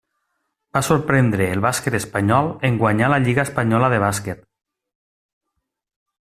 [0.77, 4.43] Va sorprendre el bàsquet espanyol en guanyar la lliga espanyola de bàsquet.